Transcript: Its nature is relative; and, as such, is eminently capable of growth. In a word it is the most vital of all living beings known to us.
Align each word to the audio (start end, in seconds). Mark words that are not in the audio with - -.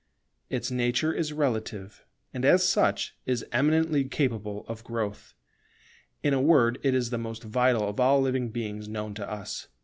Its 0.49 0.71
nature 0.71 1.13
is 1.13 1.31
relative; 1.31 2.03
and, 2.33 2.43
as 2.43 2.67
such, 2.67 3.15
is 3.27 3.45
eminently 3.51 4.03
capable 4.03 4.65
of 4.67 4.83
growth. 4.83 5.35
In 6.23 6.33
a 6.33 6.41
word 6.41 6.79
it 6.81 6.95
is 6.95 7.11
the 7.11 7.19
most 7.19 7.43
vital 7.43 7.87
of 7.87 7.99
all 7.99 8.19
living 8.19 8.49
beings 8.49 8.87
known 8.87 9.13
to 9.13 9.31
us. 9.31 9.67